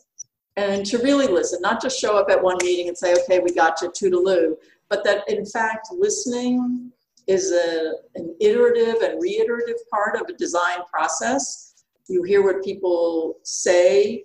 and 0.56 0.86
to 0.86 0.98
really 0.98 1.26
listen, 1.26 1.60
not 1.60 1.82
just 1.82 1.98
show 1.98 2.16
up 2.16 2.30
at 2.30 2.42
one 2.42 2.56
meeting 2.62 2.88
and 2.88 2.96
say, 2.96 3.14
okay, 3.14 3.40
we 3.40 3.52
got 3.52 3.80
you, 3.82 3.90
toodaloo, 3.90 4.54
but 4.88 5.02
that 5.04 5.28
in 5.28 5.44
fact, 5.44 5.88
listening 5.90 6.92
is 7.26 7.50
a, 7.50 7.92
an 8.14 8.36
iterative 8.40 9.02
and 9.02 9.20
reiterative 9.20 9.76
part 9.90 10.16
of 10.16 10.28
a 10.28 10.34
design 10.34 10.78
process. 10.92 11.84
You 12.08 12.22
hear 12.22 12.42
what 12.42 12.62
people 12.62 13.38
say, 13.42 14.24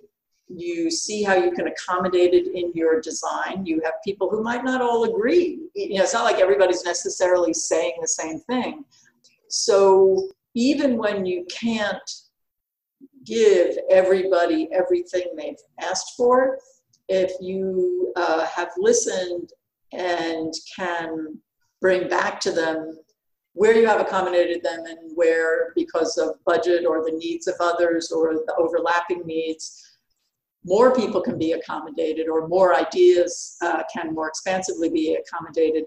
you 0.54 0.90
see 0.90 1.22
how 1.22 1.34
you 1.34 1.52
can 1.52 1.68
accommodate 1.68 2.34
it 2.34 2.48
in 2.54 2.72
your 2.74 3.00
design. 3.00 3.64
You 3.64 3.80
have 3.84 3.94
people 4.04 4.28
who 4.28 4.42
might 4.42 4.64
not 4.64 4.80
all 4.80 5.04
agree. 5.04 5.60
You 5.74 5.96
know, 5.96 6.02
it's 6.02 6.12
not 6.12 6.24
like 6.24 6.40
everybody's 6.40 6.84
necessarily 6.84 7.54
saying 7.54 7.94
the 8.00 8.08
same 8.08 8.40
thing. 8.40 8.84
So 9.48 10.28
even 10.54 10.96
when 10.96 11.24
you 11.24 11.46
can't 11.50 12.10
give 13.24 13.76
everybody 13.90 14.68
everything 14.72 15.26
they've 15.36 15.58
asked 15.80 16.14
for, 16.16 16.58
if 17.08 17.32
you 17.40 18.12
uh, 18.16 18.46
have 18.46 18.70
listened 18.76 19.52
and 19.92 20.52
can 20.76 21.38
bring 21.80 22.08
back 22.08 22.40
to 22.40 22.52
them 22.52 22.98
where 23.52 23.74
you 23.76 23.86
have 23.86 24.00
accommodated 24.00 24.62
them 24.62 24.84
and 24.86 24.98
where, 25.16 25.72
because 25.74 26.16
of 26.18 26.42
budget 26.44 26.86
or 26.86 27.04
the 27.04 27.16
needs 27.16 27.48
of 27.48 27.54
others 27.60 28.12
or 28.12 28.34
the 28.34 28.54
overlapping 28.56 29.22
needs, 29.26 29.89
more 30.64 30.94
people 30.94 31.20
can 31.20 31.38
be 31.38 31.52
accommodated 31.52 32.28
or 32.28 32.46
more 32.48 32.74
ideas 32.74 33.56
uh, 33.62 33.82
can 33.92 34.14
more 34.14 34.28
expansively 34.28 34.90
be 34.90 35.16
accommodated. 35.16 35.84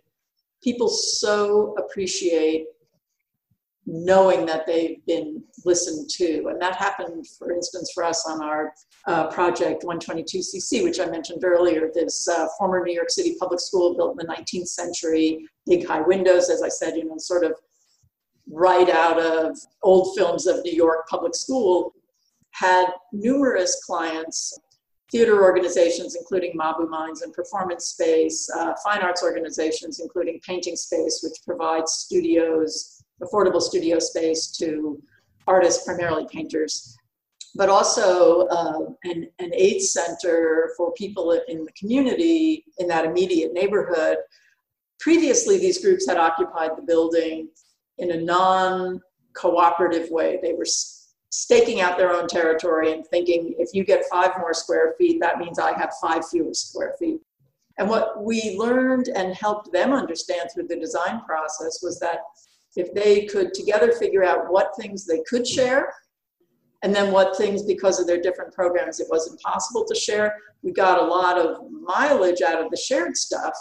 People 0.64 0.88
so 0.88 1.76
appreciate 1.78 2.66
knowing 3.86 4.46
that 4.46 4.66
they've 4.66 5.06
been 5.06 5.44
listened 5.66 6.10
to. 6.10 6.48
And 6.48 6.62
that 6.62 6.76
happened, 6.76 7.28
for 7.28 7.52
instance, 7.52 7.92
for 7.94 8.04
us 8.04 8.26
on 8.26 8.42
our 8.42 8.74
uh, 9.08 9.28
project 9.28 9.84
122cc, 9.84 10.84
which 10.84 11.00
I 11.00 11.06
mentioned 11.06 11.44
earlier, 11.44 11.92
this 11.94 12.28
uh, 12.28 12.48
former 12.58 12.82
New 12.84 12.94
York 12.94 13.10
City 13.10 13.36
public 13.40 13.60
school 13.60 13.96
built 13.96 14.20
in 14.20 14.26
the 14.26 14.34
19th 14.34 14.68
century, 14.68 15.46
big 15.68 15.86
high 15.86 16.02
windows, 16.02 16.50
as 16.50 16.64
I 16.64 16.70
said, 16.70 16.96
you 16.96 17.06
know, 17.06 17.18
sort 17.18 17.44
of 17.44 17.54
right 18.50 18.90
out 18.90 19.20
of 19.20 19.58
old 19.82 20.16
films 20.16 20.48
of 20.48 20.64
New 20.64 20.74
York 20.74 21.08
public 21.10 21.36
school, 21.36 21.94
had 22.52 22.86
numerous 23.12 23.84
clients. 23.86 24.58
Theater 25.14 25.44
organizations, 25.44 26.16
including 26.16 26.54
Mabou 26.56 26.90
Mines 26.90 27.22
and 27.22 27.32
Performance 27.32 27.86
Space, 27.86 28.50
uh, 28.50 28.74
fine 28.84 29.02
arts 29.02 29.22
organizations, 29.22 30.00
including 30.00 30.40
Painting 30.44 30.76
Space, 30.76 31.22
which 31.24 31.38
provides 31.46 31.94
studios 31.94 33.04
affordable 33.22 33.62
studio 33.62 34.00
space 34.00 34.48
to 34.58 35.02
artists, 35.48 35.86
primarily 35.86 36.26
painters, 36.32 36.98
but 37.56 37.70
also 37.70 38.48
uh, 38.48 38.80
an, 39.04 39.30
an 39.40 39.54
AIDS 39.54 39.94
center 39.94 40.72
for 40.76 40.92
people 40.94 41.40
in 41.48 41.64
the 41.64 41.72
community 41.74 42.66
in 42.80 42.88
that 42.88 43.06
immediate 43.06 43.54
neighborhood. 43.54 44.18
Previously, 45.00 45.60
these 45.60 45.84
groups 45.84 46.08
had 46.08 46.18
occupied 46.18 46.72
the 46.76 46.82
building 46.82 47.50
in 47.98 48.12
a 48.12 48.22
non 48.22 49.00
cooperative 49.34 50.10
way. 50.10 50.40
They 50.42 50.54
were 50.54 50.66
staking 51.34 51.82
out 51.82 51.98
their 51.98 52.12
own 52.12 52.28
territory 52.28 52.92
and 52.92 53.08
thinking 53.08 53.56
if 53.58 53.74
you 53.74 53.84
get 53.84 54.06
five 54.06 54.30
more 54.38 54.54
square 54.54 54.94
feet, 55.00 55.20
that 55.20 55.40
means 55.40 55.58
I 55.58 55.76
have 55.76 55.92
five 56.00 56.28
fewer 56.30 56.54
square 56.54 56.94
feet. 57.00 57.20
And 57.80 57.90
what 57.90 58.24
we 58.24 58.56
learned 58.56 59.08
and 59.08 59.34
helped 59.34 59.72
them 59.72 59.94
understand 59.94 60.52
through 60.54 60.68
the 60.68 60.80
design 60.80 61.22
process 61.22 61.80
was 61.82 62.00
that 62.02 62.20
if 62.76 62.94
they 62.94 63.26
could 63.26 63.52
together 63.56 63.92
figure 63.94 64.24
out 64.24 64.52
what 64.52 64.76
things 64.80 65.08
they 65.08 65.24
could 65.28 65.48
share 65.48 65.92
and 66.84 66.94
then 66.94 67.12
what 67.12 67.36
things 67.36 67.64
because 67.64 68.00
of 68.00 68.06
their 68.06 68.22
different 68.22 68.54
programs 68.54 69.00
it 69.00 69.08
was 69.10 69.32
impossible 69.32 69.86
to 69.86 69.96
share 69.96 70.36
we 70.62 70.72
got 70.72 71.00
a 71.00 71.06
lot 71.06 71.40
of 71.40 71.70
mileage 71.72 72.42
out 72.42 72.64
of 72.64 72.70
the 72.72 72.78
shared 72.78 73.16
stuff 73.16 73.54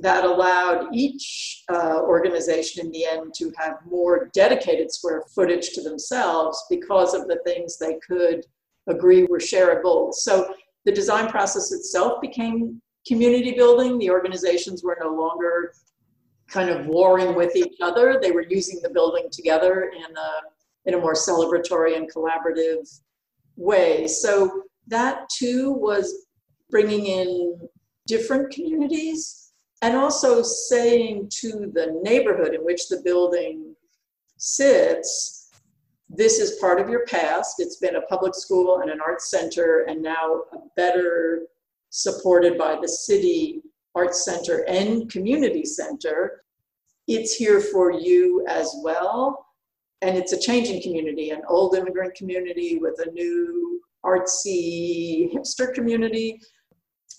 that 0.00 0.24
allowed 0.24 0.94
each 0.94 1.64
uh, 1.72 2.00
organization 2.02 2.86
in 2.86 2.92
the 2.92 3.04
end 3.04 3.34
to 3.34 3.52
have 3.56 3.74
more 3.88 4.30
dedicated 4.32 4.92
square 4.92 5.22
footage 5.34 5.70
to 5.70 5.82
themselves 5.82 6.64
because 6.70 7.14
of 7.14 7.26
the 7.26 7.40
things 7.44 7.78
they 7.78 7.98
could 8.06 8.44
agree 8.88 9.24
were 9.24 9.38
shareable 9.38 10.14
so 10.14 10.54
the 10.84 10.92
design 10.92 11.28
process 11.28 11.72
itself 11.72 12.20
became 12.20 12.80
community 13.06 13.52
building 13.52 13.98
the 13.98 14.10
organizations 14.10 14.82
were 14.82 14.96
no 15.00 15.12
longer 15.12 15.72
kind 16.48 16.70
of 16.70 16.86
warring 16.86 17.34
with 17.34 17.54
each 17.54 17.76
other. 17.82 18.18
They 18.20 18.32
were 18.32 18.44
using 18.48 18.80
the 18.82 18.90
building 18.90 19.28
together 19.30 19.92
in 19.94 20.16
a, 20.16 20.30
in 20.86 20.94
a 20.94 20.98
more 20.98 21.14
celebratory 21.14 21.96
and 21.96 22.10
collaborative 22.12 23.00
way. 23.56 24.08
So 24.08 24.62
that 24.88 25.28
too 25.28 25.72
was 25.72 26.26
bringing 26.70 27.06
in 27.06 27.58
different 28.06 28.50
communities 28.50 29.47
and 29.82 29.96
also 29.96 30.42
saying 30.42 31.28
to 31.30 31.70
the 31.72 32.00
neighborhood 32.02 32.54
in 32.54 32.64
which 32.64 32.88
the 32.88 33.00
building 33.04 33.74
sits, 34.36 35.50
this 36.08 36.38
is 36.38 36.58
part 36.58 36.80
of 36.80 36.88
your 36.88 37.04
past. 37.06 37.56
It's 37.58 37.76
been 37.76 37.96
a 37.96 38.02
public 38.02 38.34
school 38.34 38.80
and 38.80 38.90
an 38.90 39.00
arts 39.00 39.30
center, 39.30 39.84
and 39.88 40.02
now 40.02 40.42
a 40.52 40.58
better 40.76 41.42
supported 41.90 42.58
by 42.58 42.78
the 42.80 42.88
city 42.88 43.62
arts 43.94 44.24
center 44.24 44.64
and 44.68 45.10
community 45.10 45.64
center. 45.64 46.42
It's 47.06 47.34
here 47.34 47.60
for 47.60 47.92
you 47.92 48.44
as 48.48 48.74
well. 48.82 49.46
And 50.02 50.16
it's 50.16 50.32
a 50.32 50.40
changing 50.40 50.82
community, 50.82 51.30
an 51.30 51.42
old 51.48 51.74
immigrant 51.74 52.14
community 52.14 52.78
with 52.78 53.00
a 53.04 53.10
new 53.10 53.80
artsy 54.04 55.32
hipster 55.34 55.74
community. 55.74 56.40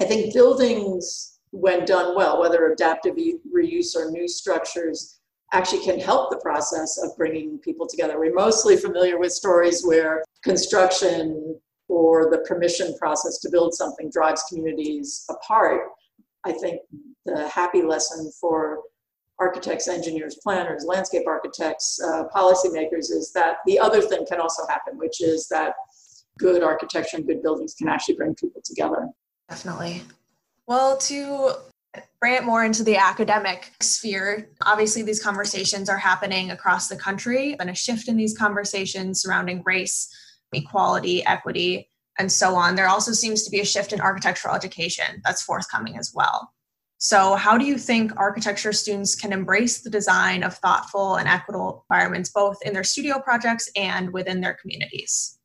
I 0.02 0.06
think 0.06 0.34
buildings, 0.34 1.39
when 1.52 1.86
done 1.86 2.16
well, 2.16 2.40
whether 2.40 2.72
adaptive 2.72 3.16
reuse 3.16 3.96
or 3.96 4.12
new 4.12 4.28
structures, 4.28 5.20
actually 5.52 5.84
can 5.84 6.00
help 6.00 6.30
the 6.30 6.38
process 6.38 7.00
of 7.04 7.16
bringing 7.18 7.58
people 7.60 7.88
together. 7.88 8.20
We're 8.20 8.34
mostly 8.34 8.78
familiar 8.78 9.18
with 9.18 9.32
stories 9.32 9.84
where 9.84 10.24
construction 10.44 11.60
or 11.88 12.30
the 12.30 12.40
permission 12.48 12.96
process 12.98 13.40
to 13.40 13.50
build 13.50 13.74
something 13.74 14.12
drives 14.12 14.44
communities 14.48 15.26
apart. 15.30 15.82
I 16.46 16.52
think 16.52 16.82
the 17.26 17.48
happy 17.48 17.82
lesson 17.82 18.32
for 18.40 18.82
architects, 19.40 19.88
engineers, 19.88 20.38
planners, 20.44 20.86
landscape 20.86 21.24
architects, 21.28 22.00
uh, 22.04 22.26
policymakers 22.34 23.10
is 23.10 23.32
that 23.34 23.58
the 23.66 23.80
other 23.80 24.02
thing 24.02 24.26
can 24.28 24.40
also 24.40 24.68
happen, 24.68 24.98
which 24.98 25.22
is 25.22 25.48
that 25.48 25.74
good 26.38 26.62
architecture 26.62 27.18
and 27.18 27.26
good 27.26 27.42
buildings 27.42 27.74
can 27.74 27.88
actually 27.88 28.16
bring 28.16 28.36
people 28.36 28.62
together. 28.64 29.08
Definitely. 29.50 30.04
Well, 30.70 30.98
to 30.98 31.54
bring 32.22 32.36
it 32.36 32.44
more 32.44 32.64
into 32.64 32.84
the 32.84 32.98
academic 32.98 33.72
sphere, 33.82 34.52
obviously 34.62 35.02
these 35.02 35.22
conversations 35.22 35.90
are 35.90 35.98
happening 35.98 36.52
across 36.52 36.88
the 36.88 36.96
country 36.96 37.58
and 37.60 37.72
a 37.72 37.76
shift 37.76 38.08
in 38.08 38.18
these 38.18 38.38
conversations 38.38 39.20
surrounding 39.20 39.64
race, 39.66 40.08
equality, 40.54 41.26
equity, 41.26 41.90
and 42.20 42.32
so 42.32 42.54
on. 42.54 42.76
There 42.76 42.88
also 42.88 43.14
seems 43.14 43.42
to 43.46 43.50
be 43.50 43.62
a 43.62 43.66
shift 43.66 43.94
in 43.94 44.00
architectural 44.00 44.54
education 44.54 45.24
that's 45.26 45.42
forthcoming 45.42 45.98
as 45.98 46.12
well. 46.14 46.54
So, 47.00 47.34
how 47.34 47.58
do 47.58 47.66
you 47.66 47.80
think 47.80 48.12
architecture 48.16 48.72
students 48.72 49.16
can 49.16 49.34
embrace 49.34 49.82
the 49.82 49.90
design 49.90 50.44
of 50.44 50.54
thoughtful 50.58 51.16
and 51.16 51.28
equitable 51.28 51.84
environments, 51.90 52.30
both 52.30 52.58
in 52.64 52.74
their 52.74 52.84
studio 52.84 53.20
projects 53.20 53.72
and 53.76 54.14
within 54.14 54.40
their 54.40 54.54
communities? 54.54 55.39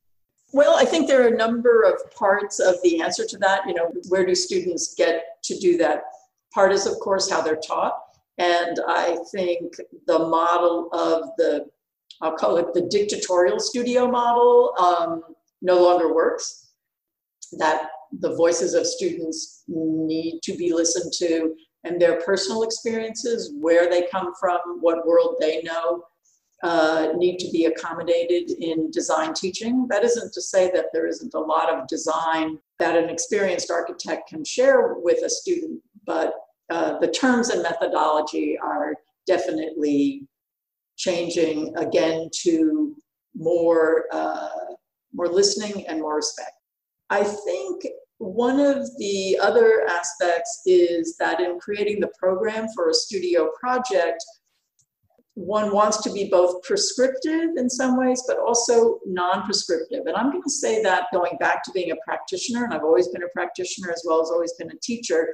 Well, 0.55 0.77
I 0.77 0.85
think 0.85 1.09
there 1.09 1.21
are 1.21 1.33
a 1.33 1.35
number 1.35 1.81
of 1.83 1.95
parts 2.15 2.61
of 2.61 2.75
the 2.81 3.01
answer 3.01 3.25
to 3.25 3.37
that. 3.39 3.67
You 3.67 3.73
know, 3.73 3.91
where 4.07 4.25
do 4.25 4.33
students 4.33 4.95
get 4.95 5.43
to 5.43 5.59
do 5.59 5.75
that? 5.79 6.03
Part 6.53 6.71
is, 6.71 6.85
of 6.85 6.97
course, 7.01 7.29
how 7.29 7.41
they're 7.41 7.57
taught. 7.57 7.99
And 8.37 8.79
I 8.87 9.17
think 9.33 9.75
the 10.07 10.17
model 10.17 10.87
of 10.93 11.31
the, 11.37 11.65
I'll 12.21 12.37
call 12.37 12.55
it 12.55 12.73
the 12.73 12.83
dictatorial 12.83 13.59
studio 13.59 14.09
model, 14.09 14.73
um, 14.79 15.23
no 15.61 15.83
longer 15.83 16.15
works. 16.15 16.69
That 17.57 17.89
the 18.21 18.33
voices 18.37 18.75
of 18.75 18.87
students 18.87 19.63
need 19.67 20.39
to 20.43 20.55
be 20.55 20.71
listened 20.71 21.11
to 21.17 21.53
and 21.83 22.01
their 22.01 22.21
personal 22.21 22.63
experiences, 22.63 23.51
where 23.59 23.89
they 23.89 24.07
come 24.07 24.31
from, 24.39 24.59
what 24.79 25.05
world 25.05 25.35
they 25.41 25.61
know, 25.63 26.05
uh, 26.63 27.09
need 27.15 27.37
to 27.37 27.49
be 27.51 27.65
accommodated 27.65 28.49
in 28.59 28.89
design 28.91 29.33
teaching. 29.33 29.87
That 29.89 30.03
isn't 30.03 30.33
to 30.33 30.41
say 30.41 30.71
that 30.73 30.87
there 30.93 31.07
isn't 31.07 31.33
a 31.33 31.39
lot 31.39 31.69
of 31.73 31.87
design 31.87 32.57
that 32.79 32.97
an 32.97 33.09
experienced 33.09 33.69
architect 33.69 34.29
can 34.29 34.43
share 34.43 34.95
with 34.95 35.23
a 35.23 35.29
student, 35.29 35.81
but 36.05 36.33
uh, 36.69 36.97
the 36.99 37.07
terms 37.07 37.49
and 37.49 37.61
methodology 37.61 38.57
are 38.57 38.95
definitely 39.27 40.27
changing 40.97 41.75
again 41.77 42.29
to 42.41 42.95
more 43.35 44.05
uh, 44.11 44.49
more 45.13 45.27
listening 45.27 45.85
and 45.87 45.99
more 45.99 46.15
respect. 46.15 46.51
I 47.09 47.23
think 47.23 47.85
one 48.17 48.59
of 48.59 48.87
the 48.97 49.37
other 49.41 49.85
aspects 49.87 50.61
is 50.65 51.15
that 51.17 51.39
in 51.39 51.59
creating 51.59 51.99
the 51.99 52.11
program 52.17 52.67
for 52.73 52.89
a 52.89 52.93
studio 52.93 53.51
project, 53.59 54.23
one 55.35 55.73
wants 55.73 56.01
to 56.01 56.11
be 56.11 56.29
both 56.29 56.63
prescriptive 56.63 57.57
in 57.57 57.69
some 57.69 57.97
ways, 57.97 58.23
but 58.25 58.39
also 58.39 58.99
non 59.05 59.43
prescriptive. 59.43 60.05
And 60.07 60.15
I'm 60.15 60.31
going 60.31 60.43
to 60.43 60.49
say 60.49 60.81
that 60.83 61.07
going 61.13 61.37
back 61.39 61.61
to 61.63 61.71
being 61.71 61.91
a 61.91 61.95
practitioner, 62.05 62.63
and 62.63 62.73
I've 62.73 62.83
always 62.83 63.09
been 63.09 63.23
a 63.23 63.29
practitioner 63.33 63.91
as 63.91 64.03
well 64.05 64.21
as 64.21 64.31
always 64.31 64.53
been 64.53 64.71
a 64.71 64.79
teacher. 64.81 65.33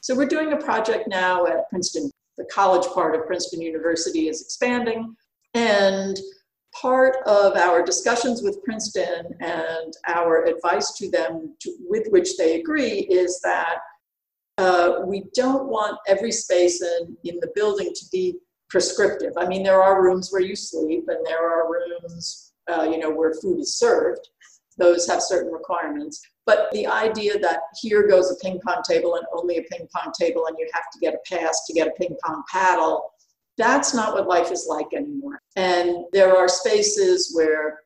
So 0.00 0.14
we're 0.14 0.26
doing 0.26 0.54
a 0.54 0.56
project 0.56 1.08
now 1.08 1.46
at 1.46 1.68
Princeton. 1.68 2.10
The 2.38 2.46
college 2.46 2.86
part 2.92 3.14
of 3.14 3.26
Princeton 3.26 3.60
University 3.60 4.28
is 4.28 4.40
expanding. 4.40 5.14
And 5.52 6.18
part 6.74 7.18
of 7.26 7.56
our 7.56 7.84
discussions 7.84 8.42
with 8.42 8.62
Princeton 8.64 9.26
and 9.40 9.92
our 10.08 10.44
advice 10.46 10.92
to 10.94 11.10
them, 11.10 11.54
to, 11.60 11.76
with 11.86 12.06
which 12.08 12.36
they 12.38 12.58
agree, 12.58 13.00
is 13.10 13.40
that 13.44 13.76
uh, 14.56 15.00
we 15.04 15.24
don't 15.34 15.68
want 15.68 15.98
every 16.08 16.32
space 16.32 16.82
in, 16.82 17.16
in 17.24 17.38
the 17.40 17.50
building 17.54 17.92
to 17.94 18.04
be 18.10 18.36
prescriptive. 18.74 19.34
I 19.36 19.46
mean, 19.46 19.62
there 19.62 19.80
are 19.80 20.02
rooms 20.02 20.30
where 20.32 20.42
you 20.42 20.56
sleep, 20.56 21.04
and 21.06 21.24
there 21.24 21.48
are 21.48 21.70
rooms, 21.70 22.54
uh, 22.68 22.82
you 22.82 22.98
know, 22.98 23.08
where 23.08 23.32
food 23.34 23.60
is 23.60 23.78
served. 23.78 24.28
Those 24.78 25.06
have 25.06 25.22
certain 25.22 25.52
requirements. 25.52 26.20
But 26.44 26.72
the 26.72 26.88
idea 26.88 27.38
that 27.38 27.60
here 27.80 28.08
goes 28.08 28.32
a 28.32 28.36
ping 28.42 28.60
pong 28.66 28.82
table 28.82 29.14
and 29.14 29.24
only 29.32 29.58
a 29.58 29.62
ping 29.62 29.86
pong 29.94 30.12
table, 30.18 30.46
and 30.46 30.56
you 30.58 30.68
have 30.74 30.90
to 30.92 30.98
get 30.98 31.14
a 31.14 31.18
pass 31.32 31.64
to 31.66 31.72
get 31.72 31.86
a 31.86 31.92
ping 31.92 32.16
pong 32.26 32.42
paddle, 32.50 33.12
that's 33.56 33.94
not 33.94 34.12
what 34.12 34.26
life 34.26 34.50
is 34.50 34.66
like 34.68 34.92
anymore. 34.92 35.40
And 35.54 36.06
there 36.12 36.36
are 36.36 36.48
spaces 36.48 37.30
where 37.32 37.78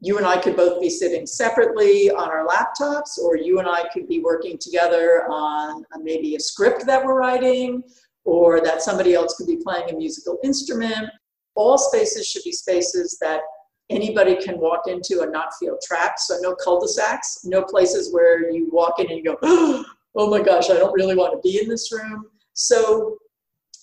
you 0.00 0.18
and 0.18 0.26
I 0.26 0.38
could 0.38 0.56
both 0.56 0.80
be 0.80 0.90
sitting 0.90 1.28
separately 1.28 2.10
on 2.10 2.28
our 2.28 2.44
laptops, 2.44 3.18
or 3.22 3.36
you 3.36 3.60
and 3.60 3.68
I 3.68 3.84
could 3.92 4.08
be 4.08 4.18
working 4.18 4.58
together 4.58 5.26
on 5.30 5.84
maybe 6.02 6.34
a 6.34 6.40
script 6.40 6.86
that 6.86 7.04
we're 7.04 7.20
writing, 7.20 7.84
or 8.28 8.60
that 8.60 8.82
somebody 8.82 9.14
else 9.14 9.34
could 9.36 9.46
be 9.46 9.56
playing 9.56 9.88
a 9.88 9.96
musical 9.96 10.36
instrument. 10.44 11.08
All 11.54 11.78
spaces 11.78 12.28
should 12.28 12.42
be 12.44 12.52
spaces 12.52 13.16
that 13.22 13.40
anybody 13.88 14.36
can 14.36 14.60
walk 14.60 14.82
into 14.86 15.22
and 15.22 15.32
not 15.32 15.54
feel 15.58 15.78
trapped. 15.82 16.20
So, 16.20 16.36
no 16.42 16.54
cul 16.54 16.78
de 16.78 16.88
sacs, 16.88 17.40
no 17.44 17.62
places 17.62 18.12
where 18.12 18.50
you 18.50 18.68
walk 18.70 19.00
in 19.00 19.06
and 19.06 19.16
you 19.16 19.24
go, 19.24 19.38
oh 20.14 20.30
my 20.30 20.42
gosh, 20.42 20.68
I 20.68 20.74
don't 20.74 20.92
really 20.92 21.16
want 21.16 21.32
to 21.32 21.40
be 21.48 21.58
in 21.62 21.70
this 21.70 21.90
room. 21.90 22.26
So, 22.52 23.16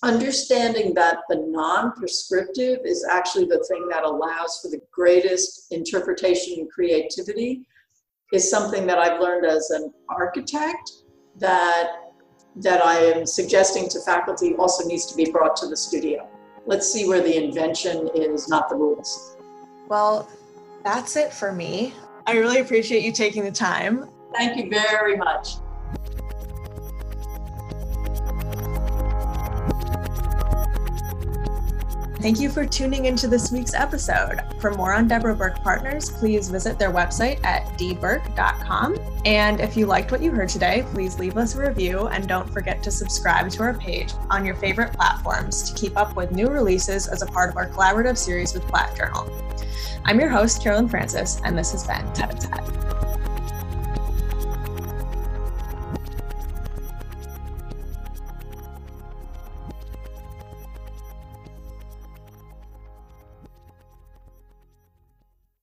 understanding 0.04 0.94
that 0.94 1.18
the 1.28 1.44
non 1.48 1.90
prescriptive 1.94 2.78
is 2.84 3.04
actually 3.04 3.46
the 3.46 3.64
thing 3.68 3.88
that 3.90 4.04
allows 4.04 4.60
for 4.62 4.68
the 4.68 4.80
greatest 4.92 5.72
interpretation 5.72 6.60
and 6.60 6.70
creativity 6.70 7.66
is 8.32 8.48
something 8.48 8.86
that 8.86 8.98
I've 8.98 9.20
learned 9.20 9.44
as 9.44 9.70
an 9.70 9.92
architect 10.08 10.92
that 11.38 12.05
that 12.56 12.84
I 12.84 12.98
am 12.98 13.26
suggesting 13.26 13.88
to 13.90 14.00
faculty 14.00 14.54
also 14.54 14.86
needs 14.86 15.06
to 15.06 15.16
be 15.16 15.30
brought 15.30 15.56
to 15.56 15.66
the 15.66 15.76
studio. 15.76 16.28
Let's 16.64 16.90
see 16.90 17.08
where 17.08 17.20
the 17.20 17.44
invention 17.44 18.08
is, 18.14 18.48
not 18.48 18.68
the 18.68 18.74
rules. 18.74 19.36
Well, 19.88 20.28
that's 20.82 21.16
it 21.16 21.32
for 21.32 21.52
me. 21.52 21.92
I 22.26 22.36
really 22.36 22.58
appreciate 22.60 23.04
you 23.04 23.12
taking 23.12 23.44
the 23.44 23.52
time. 23.52 24.08
Thank 24.34 24.56
you 24.56 24.70
very 24.70 25.16
much. 25.16 25.56
Thank 32.20 32.40
you 32.40 32.50
for 32.50 32.66
tuning 32.66 33.04
into 33.04 33.28
this 33.28 33.52
week's 33.52 33.74
episode. 33.74 34.40
For 34.60 34.72
more 34.72 34.92
on 34.92 35.06
Deborah 35.06 35.36
Berke 35.36 35.62
Partners, 35.62 36.10
please 36.10 36.48
visit 36.48 36.76
their 36.76 36.90
website 36.90 37.44
at 37.44 37.66
dberke.com. 37.78 38.96
And 39.26 39.60
if 39.60 39.76
you 39.76 39.86
liked 39.86 40.12
what 40.12 40.22
you 40.22 40.30
heard 40.30 40.48
today, 40.48 40.86
please 40.92 41.18
leave 41.18 41.36
us 41.36 41.56
a 41.56 41.60
review 41.60 42.06
and 42.06 42.28
don't 42.28 42.48
forget 42.48 42.80
to 42.84 42.92
subscribe 42.92 43.50
to 43.50 43.62
our 43.64 43.74
page 43.74 44.12
on 44.30 44.44
your 44.44 44.54
favorite 44.54 44.92
platforms 44.92 45.64
to 45.64 45.74
keep 45.74 45.96
up 45.96 46.14
with 46.14 46.30
new 46.30 46.46
releases 46.46 47.08
as 47.08 47.22
a 47.22 47.26
part 47.26 47.50
of 47.50 47.56
our 47.56 47.68
collaborative 47.68 48.16
series 48.16 48.54
with 48.54 48.62
Plat 48.68 48.96
Journal. 48.96 49.28
I'm 50.04 50.20
your 50.20 50.28
host, 50.28 50.62
Carolyn 50.62 50.88
Francis, 50.88 51.40
and 51.42 51.58
this 51.58 51.72
has 51.72 51.84
been 51.84 52.08
Tet 52.12 52.34
a 52.34 52.46
Tet. 52.46 52.95